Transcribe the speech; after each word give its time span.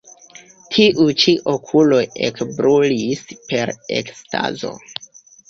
Tiuj 0.77 1.05
ĉi 1.23 1.35
okuloj 1.53 1.99
ekbrulis 2.29 3.23
per 3.53 3.75
ekstazo. 4.01 4.75